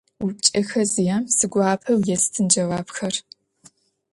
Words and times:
Упчӏэхэ 0.23 0.81
зиӏэм 0.91 1.23
сигуапэу 1.35 1.99
естын 2.15 2.45
джэуапхэр. 2.51 3.15